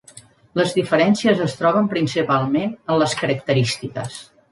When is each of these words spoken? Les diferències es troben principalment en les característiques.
Les 0.59 0.71
diferències 0.77 1.43
es 1.45 1.53
troben 1.59 1.89
principalment 1.91 2.71
en 2.95 2.99
les 3.03 3.13
característiques. 3.21 4.17